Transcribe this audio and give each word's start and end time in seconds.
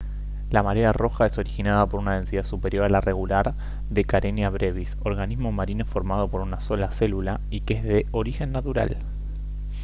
la 0.49 0.63
marea 0.63 0.93
roja 0.93 1.27
es 1.27 1.37
originada 1.37 1.85
por 1.85 1.99
una 1.99 2.15
densidad 2.15 2.43
superior 2.43 2.85
a 2.85 2.89
la 2.89 3.01
regular 3.01 3.53
de 3.87 4.03
karenia 4.03 4.49
brevis 4.49 4.97
organismo 5.03 5.51
marino 5.51 5.85
formado 5.85 6.27
por 6.27 6.41
una 6.41 6.59
sola 6.59 6.91
célula 6.91 7.39
y 7.51 7.59
que 7.59 7.75
es 7.75 7.83
de 7.83 8.07
origen 8.11 8.51
natural 8.51 8.97